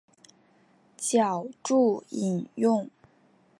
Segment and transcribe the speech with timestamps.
[0.97, 2.89] 脚注引用